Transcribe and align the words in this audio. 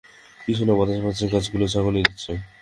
কিছু 0.39 0.63
না, 0.67 0.73
বাতাসে 0.79 1.01
বাতাসে 1.05 1.25
গাছগুলোকে 1.33 1.71
ঝাঁকানি 1.73 1.99
দিচ্ছে। 2.05 2.31